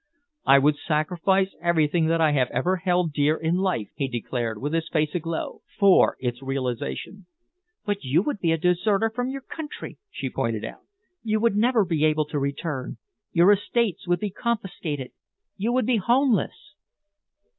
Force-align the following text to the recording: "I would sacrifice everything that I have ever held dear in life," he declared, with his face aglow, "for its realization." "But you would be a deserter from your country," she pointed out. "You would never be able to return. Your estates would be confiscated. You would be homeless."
"I 0.47 0.57
would 0.57 0.77
sacrifice 0.79 1.49
everything 1.61 2.07
that 2.07 2.19
I 2.19 2.31
have 2.31 2.49
ever 2.49 2.77
held 2.77 3.13
dear 3.13 3.37
in 3.37 3.57
life," 3.57 3.89
he 3.95 4.07
declared, 4.07 4.59
with 4.59 4.73
his 4.73 4.89
face 4.91 5.13
aglow, 5.13 5.61
"for 5.77 6.17
its 6.19 6.41
realization." 6.41 7.27
"But 7.85 8.03
you 8.03 8.23
would 8.23 8.39
be 8.39 8.51
a 8.51 8.57
deserter 8.57 9.11
from 9.11 9.29
your 9.29 9.41
country," 9.41 9.99
she 10.09 10.27
pointed 10.31 10.65
out. 10.65 10.81
"You 11.21 11.39
would 11.41 11.55
never 11.55 11.85
be 11.85 12.03
able 12.03 12.25
to 12.29 12.39
return. 12.39 12.97
Your 13.31 13.51
estates 13.51 14.07
would 14.07 14.19
be 14.21 14.31
confiscated. 14.31 15.11
You 15.55 15.71
would 15.73 15.85
be 15.85 15.97
homeless." 15.97 16.73